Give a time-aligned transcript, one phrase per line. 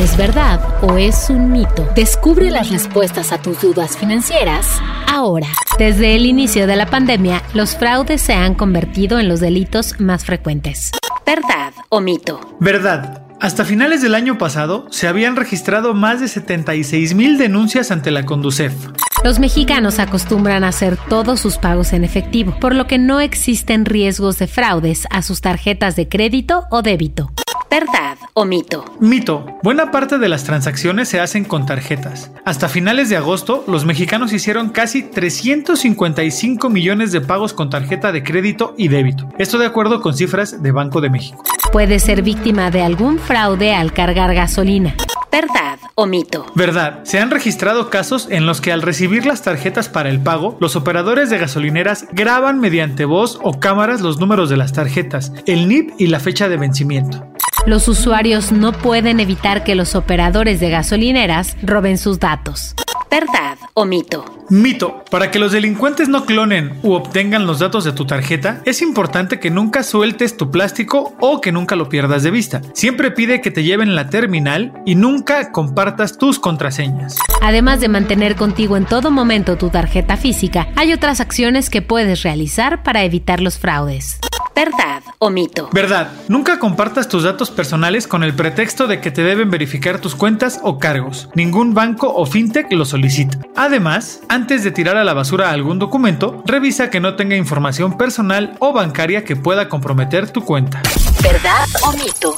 [0.00, 1.86] ¿Es verdad o es un mito?
[1.94, 5.48] Descubre las respuestas a tus dudas financieras ahora.
[5.78, 10.24] Desde el inicio de la pandemia, los fraudes se han convertido en los delitos más
[10.24, 10.92] frecuentes.
[11.26, 12.40] ¿Verdad o mito?
[12.60, 13.26] Verdad.
[13.42, 18.24] Hasta finales del año pasado se habían registrado más de 76 mil denuncias ante la
[18.24, 18.72] Conducef.
[19.22, 23.84] Los mexicanos acostumbran a hacer todos sus pagos en efectivo, por lo que no existen
[23.84, 27.30] riesgos de fraudes a sus tarjetas de crédito o débito.
[27.70, 28.84] ¿Verdad o mito?
[28.98, 29.46] Mito.
[29.62, 32.32] Buena parte de las transacciones se hacen con tarjetas.
[32.44, 38.24] Hasta finales de agosto, los mexicanos hicieron casi 355 millones de pagos con tarjeta de
[38.24, 39.28] crédito y débito.
[39.38, 41.44] Esto de acuerdo con cifras de Banco de México.
[41.70, 44.96] Puede ser víctima de algún fraude al cargar gasolina.
[45.30, 46.46] ¿Verdad o mito?
[46.56, 47.04] Verdad.
[47.04, 50.74] Se han registrado casos en los que al recibir las tarjetas para el pago, los
[50.74, 55.92] operadores de gasolineras graban mediante voz o cámaras los números de las tarjetas, el NIP
[55.98, 57.30] y la fecha de vencimiento.
[57.66, 62.74] Los usuarios no pueden evitar que los operadores de gasolineras roben sus datos.
[63.10, 64.24] ¿Verdad o mito?
[64.48, 65.04] Mito.
[65.10, 69.38] Para que los delincuentes no clonen u obtengan los datos de tu tarjeta, es importante
[69.40, 72.62] que nunca sueltes tu plástico o que nunca lo pierdas de vista.
[72.72, 77.18] Siempre pide que te lleven la terminal y nunca compartas tus contraseñas.
[77.42, 82.22] Además de mantener contigo en todo momento tu tarjeta física, hay otras acciones que puedes
[82.22, 84.18] realizar para evitar los fraudes.
[84.60, 85.70] ¿Verdad o mito?
[85.72, 86.12] Verdad.
[86.28, 90.60] Nunca compartas tus datos personales con el pretexto de que te deben verificar tus cuentas
[90.62, 91.30] o cargos.
[91.34, 93.38] Ningún banco o fintech lo solicita.
[93.56, 98.54] Además, antes de tirar a la basura algún documento, revisa que no tenga información personal
[98.58, 100.82] o bancaria que pueda comprometer tu cuenta.
[101.22, 102.36] ¿Verdad o mito?